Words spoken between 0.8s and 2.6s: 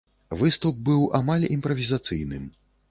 быў амаль імправізацыйным.